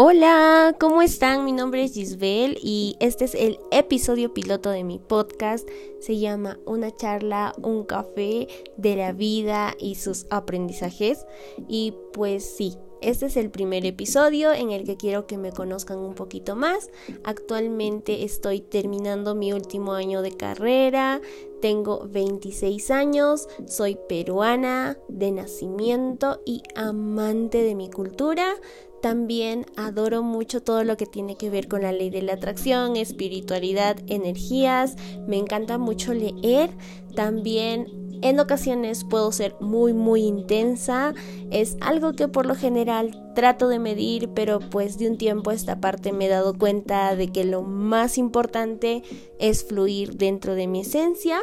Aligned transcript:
Hola, 0.00 0.76
¿cómo 0.78 1.02
están? 1.02 1.44
Mi 1.44 1.50
nombre 1.50 1.82
es 1.82 1.94
Gisbel 1.94 2.56
y 2.62 2.94
este 3.00 3.24
es 3.24 3.34
el 3.34 3.58
episodio 3.72 4.32
piloto 4.32 4.70
de 4.70 4.84
mi 4.84 5.00
podcast. 5.00 5.68
Se 5.98 6.20
llama 6.20 6.56
Una 6.66 6.94
charla, 6.94 7.52
un 7.64 7.82
café 7.82 8.46
de 8.76 8.94
la 8.94 9.10
vida 9.10 9.74
y 9.76 9.96
sus 9.96 10.28
aprendizajes. 10.30 11.26
Y 11.66 11.94
pues 12.12 12.44
sí, 12.44 12.76
este 13.00 13.26
es 13.26 13.36
el 13.36 13.50
primer 13.50 13.86
episodio 13.86 14.52
en 14.52 14.70
el 14.70 14.84
que 14.84 14.96
quiero 14.96 15.26
que 15.26 15.38
me 15.38 15.52
conozcan 15.52 15.98
un 15.98 16.14
poquito 16.14 16.56
más. 16.56 16.90
Actualmente 17.24 18.24
estoy 18.24 18.60
terminando 18.60 19.34
mi 19.34 19.52
último 19.52 19.92
año 19.92 20.22
de 20.22 20.32
carrera, 20.32 21.20
tengo 21.60 22.06
26 22.08 22.90
años, 22.90 23.48
soy 23.66 23.98
peruana 24.08 24.96
de 25.08 25.32
nacimiento 25.32 26.40
y 26.44 26.62
amante 26.74 27.62
de 27.62 27.74
mi 27.74 27.90
cultura. 27.90 28.54
También 29.00 29.66
adoro 29.76 30.22
mucho 30.22 30.60
todo 30.60 30.82
lo 30.82 30.96
que 30.96 31.06
tiene 31.06 31.36
que 31.36 31.50
ver 31.50 31.68
con 31.68 31.82
la 31.82 31.92
ley 31.92 32.10
de 32.10 32.22
la 32.22 32.34
atracción, 32.34 32.96
espiritualidad, 32.96 33.96
energías. 34.08 34.96
Me 35.26 35.36
encanta 35.36 35.78
mucho 35.78 36.14
leer. 36.14 36.70
También 37.14 38.07
en 38.22 38.40
ocasiones 38.40 39.04
puedo 39.04 39.32
ser 39.32 39.54
muy 39.60 39.92
muy 39.92 40.22
intensa, 40.22 41.14
es 41.50 41.76
algo 41.80 42.12
que 42.12 42.28
por 42.28 42.46
lo 42.46 42.54
general 42.54 43.32
trato 43.34 43.68
de 43.68 43.78
medir, 43.78 44.30
pero 44.34 44.60
pues 44.60 44.98
de 44.98 45.08
un 45.08 45.18
tiempo 45.18 45.50
a 45.50 45.54
esta 45.54 45.80
parte 45.80 46.12
me 46.12 46.26
he 46.26 46.28
dado 46.28 46.54
cuenta 46.54 47.14
de 47.16 47.28
que 47.28 47.44
lo 47.44 47.62
más 47.62 48.18
importante 48.18 49.02
es 49.38 49.64
fluir 49.64 50.16
dentro 50.16 50.54
de 50.54 50.66
mi 50.66 50.80
esencia. 50.80 51.40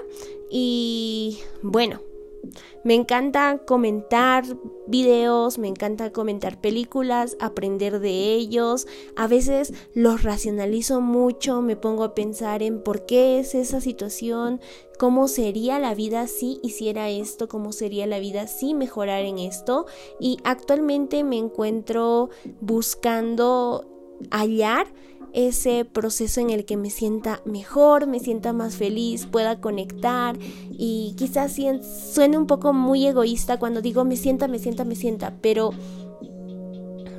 Y 0.50 1.40
bueno, 1.62 2.02
me 2.84 2.94
encanta 2.94 3.60
comentar 3.66 4.44
videos, 4.88 5.58
me 5.58 5.68
encanta 5.68 6.12
comentar 6.12 6.62
películas, 6.62 7.38
aprender 7.40 8.00
de 8.00 8.34
ellos. 8.34 8.88
A 9.16 9.28
veces 9.28 9.74
los 9.94 10.24
racionalizo 10.24 11.02
mucho, 11.02 11.62
me 11.62 11.76
pongo 11.76 12.04
a 12.04 12.16
pensar 12.16 12.64
en 12.64 12.82
por 12.82 13.06
qué 13.06 13.40
es 13.40 13.56
esa 13.56 13.82
situación, 13.82 14.62
cómo 15.00 15.28
sería 15.28 15.80
la 15.80 15.96
vida 15.96 16.28
si 16.28 16.60
hiciera 16.64 17.10
esto, 17.10 17.48
cómo 17.48 17.72
sería 17.72 18.06
la 18.08 18.20
vida 18.20 18.48
si 18.48 18.74
mejorara 18.74 19.28
en 19.28 19.40
esto. 19.40 19.86
Y 20.20 20.38
actualmente 20.44 21.24
me 21.24 21.38
encuentro 21.38 22.30
buscando 22.62 23.95
hallar 24.32 24.88
ese 25.34 25.84
proceso 25.84 26.40
en 26.40 26.50
el 26.50 26.64
que 26.64 26.78
me 26.78 26.90
sienta 26.90 27.42
mejor, 27.44 28.08
me 28.08 28.20
sienta 28.20 28.54
más 28.54 28.78
feliz, 28.78 29.26
pueda 29.26 29.60
conectar 29.60 30.38
y 30.72 31.14
quizás 31.18 31.58
suene 32.14 32.38
un 32.38 32.48
poco 32.48 32.72
muy 32.72 33.06
egoísta 33.06 33.60
cuando 33.60 33.82
digo 33.82 34.06
me 34.06 34.16
sienta, 34.16 34.48
me 34.48 34.60
sienta, 34.60 34.86
me 34.86 34.96
sienta, 34.96 35.34
pero 35.42 35.72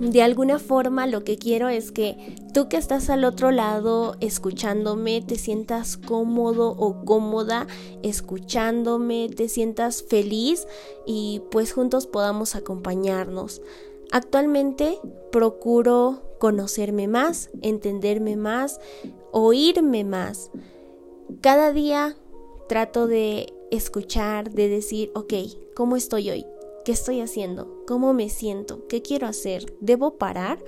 de 0.00 0.22
alguna 0.22 0.58
forma 0.58 1.06
lo 1.06 1.24
que 1.24 1.36
quiero 1.36 1.68
es 1.68 1.90
que 1.90 2.34
tú 2.52 2.68
que 2.68 2.76
estás 2.76 3.08
al 3.10 3.24
otro 3.24 3.50
lado 3.50 4.16
escuchándome 4.20 5.22
te 5.22 5.36
sientas 5.36 5.96
cómodo 5.96 6.70
o 6.70 7.04
cómoda 7.04 7.66
escuchándome, 8.02 9.28
te 9.28 9.48
sientas 9.48 10.02
feliz 10.02 10.66
y 11.06 11.42
pues 11.50 11.72
juntos 11.72 12.06
podamos 12.06 12.54
acompañarnos. 12.56 13.62
Actualmente 14.12 14.98
procuro 15.32 16.22
conocerme 16.38 17.08
más, 17.08 17.50
entenderme 17.62 18.36
más, 18.36 18.80
oírme 19.32 20.04
más. 20.04 20.50
Cada 21.40 21.72
día 21.72 22.16
trato 22.68 23.06
de 23.06 23.52
escuchar, 23.70 24.50
de 24.50 24.68
decir, 24.68 25.10
ok, 25.14 25.34
¿cómo 25.74 25.96
estoy 25.96 26.30
hoy? 26.30 26.46
¿Qué 26.84 26.92
estoy 26.92 27.20
haciendo? 27.20 27.84
¿Cómo 27.86 28.12
me 28.12 28.28
siento? 28.28 28.86
¿Qué 28.86 29.02
quiero 29.02 29.26
hacer? 29.26 29.74
¿Debo 29.80 30.18
parar? 30.18 30.62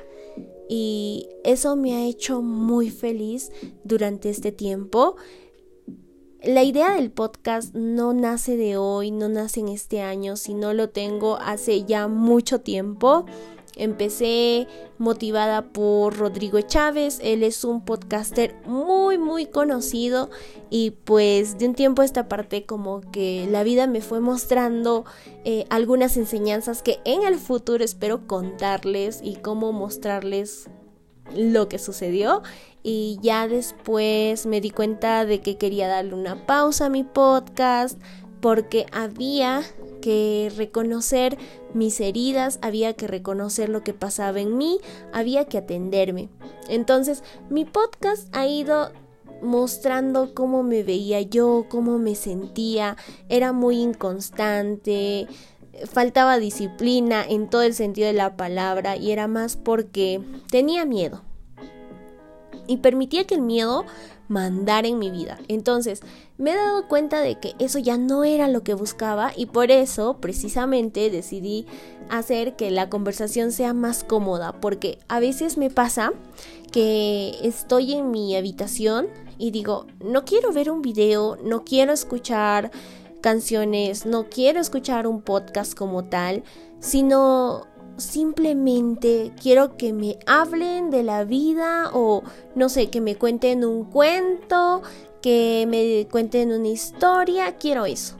Y 0.68 1.28
eso 1.44 1.76
me 1.76 1.94
ha 1.94 2.04
hecho 2.06 2.42
muy 2.42 2.90
feliz 2.90 3.52
durante 3.84 4.28
este 4.28 4.52
tiempo. 4.52 5.16
La 6.42 6.62
idea 6.62 6.94
del 6.94 7.10
podcast 7.10 7.74
no 7.74 8.12
nace 8.12 8.56
de 8.56 8.76
hoy, 8.76 9.10
no 9.10 9.28
nace 9.28 9.58
en 9.58 9.66
este 9.66 10.02
año, 10.02 10.36
sino 10.36 10.72
lo 10.72 10.88
tengo 10.88 11.36
hace 11.40 11.82
ya 11.82 12.06
mucho 12.06 12.60
tiempo. 12.60 13.26
Empecé 13.74 14.68
motivada 14.98 15.72
por 15.72 16.16
Rodrigo 16.16 16.60
Chávez, 16.60 17.18
él 17.24 17.42
es 17.42 17.64
un 17.64 17.84
podcaster 17.84 18.54
muy 18.66 19.18
muy 19.18 19.46
conocido 19.46 20.30
y 20.70 20.92
pues 20.92 21.58
de 21.58 21.66
un 21.66 21.74
tiempo 21.74 22.02
a 22.02 22.04
esta 22.04 22.28
parte 22.28 22.66
como 22.66 23.00
que 23.00 23.48
la 23.50 23.64
vida 23.64 23.88
me 23.88 24.00
fue 24.00 24.20
mostrando 24.20 25.04
eh, 25.44 25.64
algunas 25.70 26.16
enseñanzas 26.16 26.82
que 26.82 27.00
en 27.04 27.24
el 27.24 27.34
futuro 27.36 27.84
espero 27.84 28.28
contarles 28.28 29.20
y 29.24 29.36
cómo 29.36 29.72
mostrarles 29.72 30.70
lo 31.34 31.68
que 31.68 31.78
sucedió 31.78 32.42
y 32.82 33.18
ya 33.22 33.48
después 33.48 34.46
me 34.46 34.60
di 34.60 34.70
cuenta 34.70 35.24
de 35.24 35.40
que 35.40 35.56
quería 35.56 35.88
darle 35.88 36.14
una 36.14 36.46
pausa 36.46 36.86
a 36.86 36.90
mi 36.90 37.04
podcast 37.04 38.00
porque 38.40 38.86
había 38.92 39.62
que 40.00 40.52
reconocer 40.56 41.36
mis 41.74 42.00
heridas, 42.00 42.58
había 42.62 42.94
que 42.94 43.06
reconocer 43.08 43.68
lo 43.68 43.82
que 43.82 43.94
pasaba 43.94 44.40
en 44.40 44.56
mí, 44.56 44.78
había 45.12 45.44
que 45.46 45.58
atenderme. 45.58 46.28
Entonces, 46.68 47.22
mi 47.50 47.64
podcast 47.64 48.34
ha 48.34 48.46
ido 48.46 48.92
mostrando 49.42 50.34
cómo 50.34 50.62
me 50.62 50.82
veía 50.82 51.20
yo, 51.20 51.66
cómo 51.68 51.98
me 51.98 52.14
sentía, 52.14 52.96
era 53.28 53.52
muy 53.52 53.80
inconstante, 53.80 55.28
faltaba 55.86 56.38
disciplina 56.38 57.24
en 57.26 57.48
todo 57.48 57.62
el 57.62 57.74
sentido 57.74 58.06
de 58.06 58.12
la 58.12 58.36
palabra 58.36 58.96
y 58.96 59.12
era 59.12 59.28
más 59.28 59.56
porque 59.56 60.20
tenía 60.50 60.84
miedo. 60.84 61.22
Y 62.66 62.78
permitía 62.78 63.26
que 63.26 63.34
el 63.34 63.40
miedo 63.40 63.86
mandar 64.28 64.86
en 64.86 64.98
mi 64.98 65.10
vida. 65.10 65.38
Entonces, 65.48 66.02
me 66.36 66.52
he 66.52 66.54
dado 66.54 66.86
cuenta 66.86 67.20
de 67.20 67.40
que 67.40 67.54
eso 67.58 67.78
ya 67.78 67.96
no 67.96 68.24
era 68.24 68.46
lo 68.46 68.62
que 68.62 68.74
buscaba 68.74 69.32
y 69.34 69.46
por 69.46 69.70
eso 69.70 70.18
precisamente 70.20 71.10
decidí 71.10 71.66
hacer 72.10 72.54
que 72.54 72.70
la 72.70 72.88
conversación 72.88 73.52
sea 73.52 73.72
más 73.72 74.04
cómoda, 74.04 74.52
porque 74.60 74.98
a 75.08 75.18
veces 75.18 75.58
me 75.58 75.70
pasa 75.70 76.12
que 76.70 77.38
estoy 77.42 77.94
en 77.94 78.10
mi 78.10 78.36
habitación 78.36 79.08
y 79.38 79.50
digo, 79.50 79.86
no 80.04 80.24
quiero 80.24 80.52
ver 80.52 80.70
un 80.70 80.82
video, 80.82 81.38
no 81.42 81.64
quiero 81.64 81.92
escuchar 81.92 82.70
canciones, 83.28 84.06
no 84.06 84.30
quiero 84.30 84.58
escuchar 84.58 85.06
un 85.06 85.20
podcast 85.20 85.74
como 85.74 86.02
tal, 86.06 86.44
sino 86.80 87.66
simplemente 87.98 89.32
quiero 89.38 89.76
que 89.76 89.92
me 89.92 90.18
hablen 90.26 90.88
de 90.88 91.02
la 91.02 91.24
vida 91.24 91.90
o 91.92 92.22
no 92.54 92.70
sé, 92.70 92.88
que 92.88 93.02
me 93.02 93.16
cuenten 93.16 93.66
un 93.66 93.84
cuento, 93.84 94.80
que 95.20 95.66
me 95.68 96.08
cuenten 96.10 96.52
una 96.52 96.68
historia, 96.68 97.56
quiero 97.58 97.84
eso. 97.84 98.16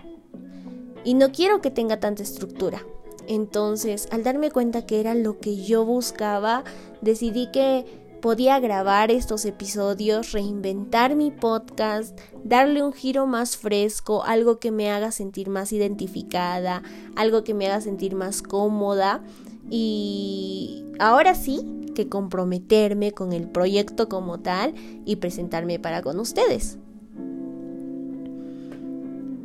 Y 1.04 1.14
no 1.14 1.32
quiero 1.32 1.62
que 1.62 1.70
tenga 1.70 1.98
tanta 1.98 2.22
estructura. 2.22 2.84
Entonces, 3.26 4.08
al 4.10 4.25
darme 4.25 4.50
cuenta 4.50 4.84
que 4.84 5.00
era 5.00 5.14
lo 5.14 5.38
que 5.38 5.56
yo 5.56 5.86
buscaba, 5.86 6.64
decidí 7.00 7.50
que 7.50 7.86
podía 8.21 8.61
grabar 8.61 9.11
estos 9.11 9.45
episodios, 9.45 10.33
reinventar 10.33 11.17
mi 11.17 11.31
podcast, 11.31 12.19
darle 12.45 12.83
un 12.83 12.93
giro 12.93 13.27
más 13.27 13.56
fresco, 13.56 14.25
algo 14.25 14.59
que 14.59 14.71
me 14.71 14.91
haga 14.91 15.12
sentir 15.12 15.49
más 15.49 15.73
identificada, 15.73 16.83
algo 17.17 17.45
que 17.45 17.55
me 17.55 17.67
haga 17.67 17.81
sentir 17.81 18.15
más 18.15 18.43
cómoda 18.43 19.23
y 19.71 20.84
ahora 20.99 21.34
sí 21.34 21.61
que 21.95 22.09
comprometerme 22.09 23.12
con 23.12 23.33
el 23.33 23.49
proyecto 23.49 24.09
como 24.09 24.41
tal 24.41 24.75
y 25.05 25.17
presentarme 25.17 25.79
para 25.79 26.03
con 26.03 26.19
ustedes. 26.19 26.79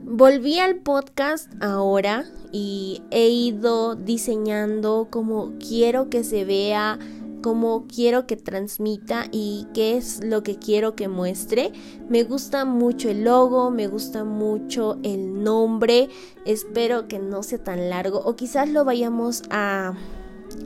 Volví 0.05 0.59
al 0.59 0.75
podcast 0.75 1.51
ahora 1.59 2.25
y 2.51 3.01
he 3.09 3.29
ido 3.29 3.95
diseñando 3.95 5.07
como 5.09 5.53
quiero 5.57 6.11
que 6.11 6.23
se 6.23 6.45
vea, 6.45 6.99
cómo 7.43 7.85
quiero 7.93 8.25
que 8.25 8.37
transmita 8.37 9.25
y 9.31 9.67
qué 9.73 9.97
es 9.97 10.23
lo 10.23 10.41
que 10.41 10.57
quiero 10.57 10.95
que 10.95 11.07
muestre. 11.07 11.73
Me 12.09 12.23
gusta 12.23 12.65
mucho 12.65 13.09
el 13.09 13.25
logo, 13.25 13.69
me 13.69 13.87
gusta 13.87 14.23
mucho 14.23 14.97
el 15.03 15.43
nombre. 15.43 16.09
Espero 16.45 17.07
que 17.07 17.19
no 17.19 17.43
sea 17.43 17.63
tan 17.63 17.89
largo 17.89 18.19
o 18.19 18.35
quizás 18.35 18.69
lo 18.69 18.85
vayamos 18.85 19.43
a 19.51 19.93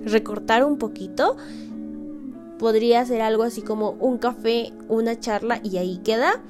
recortar 0.05 0.63
un 0.63 0.77
poquito. 0.77 1.35
Podría 2.59 3.03
ser 3.05 3.21
algo 3.21 3.43
así 3.43 3.61
como 3.61 3.91
un 3.99 4.19
café, 4.19 4.71
una 4.87 5.19
charla 5.19 5.59
y 5.63 5.77
ahí 5.77 5.97
queda. 5.97 6.41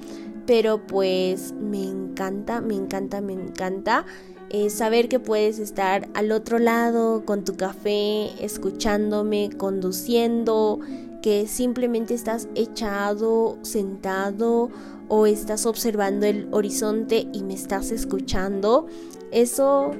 Pero 0.46 0.86
pues 0.86 1.52
me 1.52 1.84
encanta, 1.84 2.60
me 2.60 2.74
encanta, 2.74 3.20
me 3.20 3.32
encanta 3.32 4.04
eh, 4.50 4.70
saber 4.70 5.08
que 5.08 5.20
puedes 5.20 5.58
estar 5.58 6.08
al 6.14 6.32
otro 6.32 6.58
lado 6.58 7.24
con 7.24 7.44
tu 7.44 7.56
café, 7.56 8.30
escuchándome, 8.42 9.50
conduciendo, 9.56 10.80
que 11.22 11.46
simplemente 11.46 12.14
estás 12.14 12.48
echado, 12.54 13.58
sentado 13.62 14.70
o 15.08 15.26
estás 15.26 15.66
observando 15.66 16.26
el 16.26 16.48
horizonte 16.52 17.28
y 17.32 17.42
me 17.42 17.54
estás 17.54 17.90
escuchando. 17.90 18.86
Eso 19.32 19.90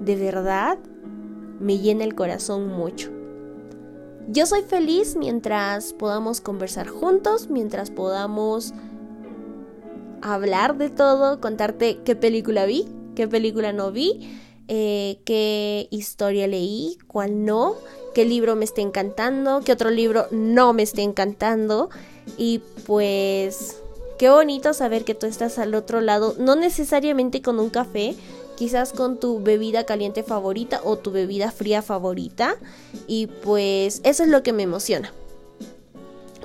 de 0.00 0.16
verdad 0.16 0.78
me 1.60 1.78
llena 1.78 2.04
el 2.04 2.14
corazón 2.14 2.68
mucho. 2.68 3.10
Yo 4.28 4.46
soy 4.46 4.62
feliz 4.62 5.14
mientras 5.16 5.92
podamos 5.92 6.40
conversar 6.40 6.88
juntos, 6.88 7.48
mientras 7.48 7.92
podamos 7.92 8.74
hablar 10.20 10.76
de 10.76 10.90
todo, 10.90 11.40
contarte 11.40 12.00
qué 12.04 12.16
película 12.16 12.66
vi, 12.66 12.88
qué 13.16 13.26
película 13.26 13.72
no 13.72 13.90
vi, 13.90 14.38
eh, 14.68 15.18
qué 15.24 15.88
historia 15.90 16.46
leí, 16.46 16.98
cuál 17.08 17.44
no, 17.44 17.74
qué 18.14 18.24
libro 18.24 18.54
me 18.54 18.64
está 18.64 18.82
encantando, 18.82 19.62
qué 19.64 19.72
otro 19.72 19.90
libro 19.90 20.26
no 20.30 20.72
me 20.72 20.84
está 20.84 21.02
encantando. 21.02 21.90
Y 22.36 22.60
pues 22.86 23.78
qué 24.18 24.30
bonito 24.30 24.72
saber 24.74 25.04
que 25.04 25.14
tú 25.14 25.26
estás 25.26 25.58
al 25.58 25.74
otro 25.74 26.00
lado, 26.00 26.36
no 26.38 26.54
necesariamente 26.54 27.42
con 27.42 27.58
un 27.58 27.70
café, 27.70 28.14
quizás 28.56 28.92
con 28.92 29.18
tu 29.18 29.40
bebida 29.40 29.84
caliente 29.84 30.22
favorita 30.22 30.80
o 30.84 30.96
tu 30.96 31.10
bebida 31.10 31.50
fría 31.50 31.82
favorita. 31.82 32.56
Y 33.08 33.26
pues 33.26 34.00
eso 34.04 34.22
es 34.22 34.28
lo 34.28 34.42
que 34.42 34.52
me 34.52 34.62
emociona. 34.62 35.12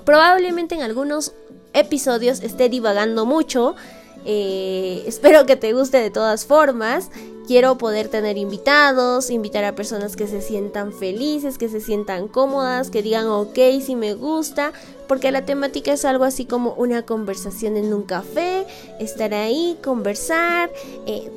Probablemente 0.05 0.75
en 0.75 0.81
algunos 0.81 1.33
episodios 1.73 2.41
esté 2.41 2.69
divagando 2.69 3.25
mucho. 3.25 3.75
Eh, 4.25 5.03
espero 5.07 5.45
que 5.45 5.55
te 5.55 5.73
guste 5.73 5.97
de 5.97 6.11
todas 6.11 6.45
formas. 6.45 7.09
Quiero 7.47 7.77
poder 7.77 8.07
tener 8.07 8.37
invitados, 8.37 9.29
invitar 9.29 9.63
a 9.65 9.75
personas 9.75 10.15
que 10.15 10.27
se 10.27 10.41
sientan 10.41 10.93
felices, 10.93 11.57
que 11.57 11.69
se 11.69 11.81
sientan 11.81 12.27
cómodas, 12.27 12.89
que 12.91 13.01
digan 13.01 13.27
ok 13.27 13.57
si 13.83 13.95
me 13.95 14.13
gusta, 14.13 14.71
porque 15.07 15.31
la 15.31 15.43
temática 15.45 15.91
es 15.91 16.05
algo 16.05 16.23
así 16.23 16.45
como 16.45 16.73
una 16.75 17.01
conversación 17.01 17.77
en 17.77 17.93
un 17.93 18.03
café, 18.03 18.65
estar 18.99 19.33
ahí, 19.33 19.77
conversar, 19.83 20.71
eh, 21.07 21.29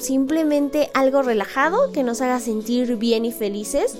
simplemente 0.00 0.90
algo 0.94 1.22
relajado 1.22 1.92
que 1.92 2.02
nos 2.02 2.20
haga 2.22 2.40
sentir 2.40 2.96
bien 2.96 3.24
y 3.24 3.30
felices. 3.30 3.96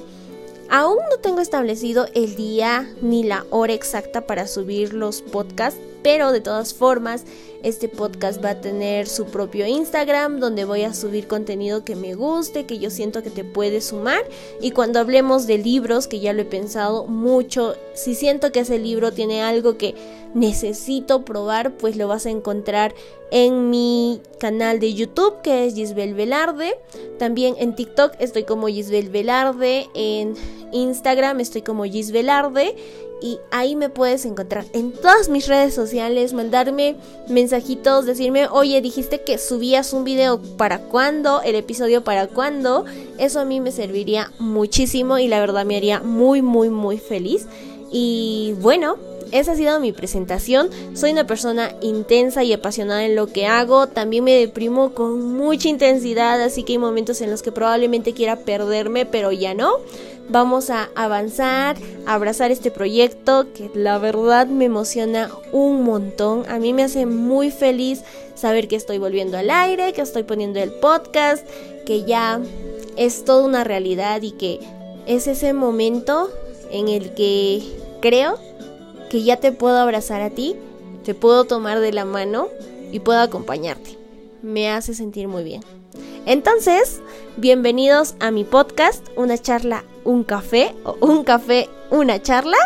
Aún 0.75 1.01
no 1.11 1.19
tengo 1.19 1.43
establecido 1.43 2.07
el 2.15 2.35
día 2.35 2.91
ni 3.03 3.25
la 3.25 3.45
hora 3.51 3.75
exacta 3.75 4.23
para 4.23 4.47
subir 4.47 4.95
los 4.95 5.21
podcasts, 5.21 5.79
pero 6.03 6.33
de 6.33 6.41
todas 6.41 6.73
formas 6.73 7.27
este 7.63 7.91
podcast 7.91 8.43
va 8.43 8.51
a 8.51 8.61
tener 8.63 9.07
su 9.07 9.27
propio 9.27 9.67
Instagram 9.67 10.41
donde 10.41 10.65
voy 10.65 10.85
a 10.85 10.95
subir 10.95 11.29
contenido 11.29 11.85
que 11.85 11.95
me 11.95 12.15
guste, 12.15 12.65
que 12.65 12.79
yo 12.79 12.89
siento 12.89 13.23
que 13.23 13.29
te 13.29 13.45
puede 13.45 13.83
sumar. 13.83 14.23
Y 14.63 14.71
cuando 14.71 14.99
hablemos 14.99 15.47
de 15.47 15.59
libros, 15.59 16.07
que 16.07 16.21
ya 16.21 16.33
lo 16.33 16.41
he 16.41 16.47
pensado 16.47 17.07
mucho, 17.07 17.77
si 17.93 18.15
siento 18.15 18.51
que 18.51 18.61
ese 18.61 18.79
libro 18.79 19.13
tiene 19.13 19.43
algo 19.43 19.77
que 19.77 19.95
necesito 20.35 21.25
probar, 21.25 21.73
pues 21.77 21.97
lo 21.97 22.09
vas 22.09 22.27
a 22.27 22.31
encontrar 22.31 22.95
en 23.31 23.71
mi 23.71 24.21
canal 24.39 24.81
de 24.81 24.95
YouTube 24.95 25.41
que 25.43 25.67
es 25.67 25.75
Gisbel 25.75 26.15
Velarde. 26.15 26.79
También 27.19 27.55
en 27.59 27.75
TikTok 27.75 28.13
estoy 28.19 28.45
como 28.45 28.69
Gisbel 28.69 29.09
Velarde. 29.09 29.89
En 29.95 30.35
Instagram 30.73 31.41
estoy 31.41 31.63
como 31.63 31.85
Gisbel 31.85 32.25
Velarde 32.25 32.77
y 33.23 33.39
ahí 33.53 33.77
me 33.77 33.89
puedes 33.89 34.25
encontrar 34.25 34.65
en 34.73 34.93
todas 34.93 35.29
mis 35.29 35.47
redes 35.47 35.75
sociales, 35.75 36.33
mandarme 36.33 36.97
mensajitos, 37.29 38.05
decirme, 38.05 38.49
oye, 38.49 38.81
dijiste 38.81 39.23
que 39.23 39.39
subías 39.39 39.93
un 39.93 40.03
video 40.03 40.43
para 40.57 40.81
cuándo, 40.81 41.41
el 41.41 41.55
episodio 41.55 42.03
para 42.03 42.27
cuándo, 42.27 42.85
eso 43.19 43.39
a 43.39 43.45
mí 43.45 43.61
me 43.61 43.71
serviría 43.71 44.33
muchísimo 44.41 45.19
y 45.19 45.29
la 45.29 45.39
verdad 45.39 45.65
me 45.65 45.77
haría 45.77 46.01
muy, 46.01 46.43
muy, 46.43 46.69
muy 46.69 46.99
feliz. 46.99 47.47
Y 47.93 48.55
bueno, 48.61 48.97
esa 49.33 49.53
ha 49.53 49.57
sido 49.57 49.81
mi 49.81 49.93
presentación. 49.93 50.71
Soy 50.95 51.13
una 51.13 51.27
persona 51.27 51.75
intensa 51.81 52.45
y 52.45 52.53
apasionada 52.53 53.05
en 53.05 53.17
lo 53.17 53.27
que 53.27 53.47
hago. 53.47 53.87
También 53.89 54.25
me 54.25 54.39
deprimo 54.39 54.95
con 54.95 55.35
mucha 55.35 55.69
intensidad, 55.69 56.41
así 56.41 56.63
que 56.63 56.75
hay 56.75 56.79
momentos 56.79 57.21
en 57.21 57.31
los 57.31 57.43
que 57.43 57.51
probablemente 57.51 58.13
quiera 58.13 58.37
perderme, 58.37 59.07
pero 59.07 59.33
ya 59.33 59.55
no 59.55 59.79
vamos 60.29 60.71
a 60.71 60.89
avanzar, 60.95 61.77
a 62.07 62.15
abrazar 62.15 62.51
este 62.51 62.71
proyecto 62.71 63.47
que 63.53 63.71
la 63.75 63.99
verdad 63.99 64.47
me 64.47 64.67
emociona 64.67 65.31
un 65.53 65.83
montón. 65.83 66.45
A 66.49 66.59
mí 66.59 66.73
me 66.73 66.85
hace 66.85 67.07
muy 67.07 67.51
feliz 67.51 68.03
saber 68.35 68.69
que 68.69 68.77
estoy 68.77 68.99
volviendo 68.99 69.37
al 69.37 69.51
aire, 69.51 69.93
que 69.93 70.01
estoy 70.01 70.23
poniendo 70.23 70.61
el 70.61 70.73
podcast, 70.73 71.47
que 71.85 72.05
ya 72.05 72.41
es 72.97 73.25
toda 73.25 73.45
una 73.45 73.65
realidad 73.65 74.23
y 74.23 74.33
que 74.33 74.61
es 75.07 75.27
ese 75.27 75.53
momento 75.53 76.31
en 76.71 76.89
el 76.89 77.15
que 77.15 77.63
creo 78.01 78.39
que 79.13 79.23
ya 79.23 79.37
te 79.37 79.53
puedo 79.53 79.77
abrazar 79.77 80.23
a 80.23 80.31
ti, 80.31 80.57
te 81.05 81.15
puedo 81.15 81.45
tomar 81.45 81.81
de 81.81 81.93
la 81.93 82.07
mano 82.07 82.49
y 82.93 83.01
puedo 83.01 83.21
acompañarte. 83.21 83.99
Me 84.41 84.71
hace 84.71 84.95
sentir 84.95 85.29
muy 85.29 85.45
bien. 85.45 85.61
Entonces, 86.25 87.03
bienvenidos 87.37 88.15
a 88.21 88.31
mi 88.31 88.45
podcast, 88.45 89.07
una 89.15 89.37
charla, 89.37 89.85
un 90.05 90.25
café, 90.25 90.75
o 90.85 90.97
un 91.03 91.25
café, 91.25 91.69
una 91.91 92.23
charla. 92.23 92.57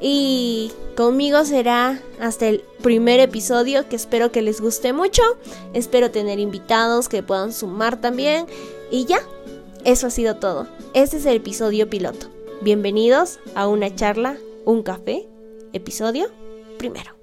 Y 0.00 0.70
conmigo 0.96 1.44
será 1.44 2.00
hasta 2.20 2.46
el 2.46 2.62
primer 2.80 3.18
episodio 3.18 3.88
que 3.88 3.96
espero 3.96 4.30
que 4.30 4.40
les 4.40 4.60
guste 4.60 4.92
mucho. 4.92 5.22
Espero 5.74 6.12
tener 6.12 6.38
invitados 6.38 7.08
que 7.08 7.24
puedan 7.24 7.52
sumar 7.52 8.00
también. 8.00 8.46
Y 8.92 9.06
ya, 9.06 9.18
eso 9.84 10.06
ha 10.06 10.10
sido 10.10 10.36
todo. 10.36 10.68
Este 10.94 11.16
es 11.16 11.26
el 11.26 11.38
episodio 11.38 11.90
piloto. 11.90 12.28
Bienvenidos 12.60 13.40
a 13.56 13.66
una 13.66 13.92
charla, 13.92 14.36
un 14.64 14.84
café, 14.84 15.26
episodio 15.72 16.30
primero. 16.78 17.17